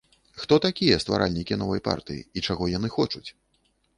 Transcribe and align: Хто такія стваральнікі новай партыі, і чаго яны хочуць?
Хто 0.43 0.55
такія 0.63 0.95
стваральнікі 1.03 1.59
новай 1.63 1.83
партыі, 1.87 2.25
і 2.37 2.45
чаго 2.49 2.71
яны 2.77 2.87
хочуць? 2.97 3.25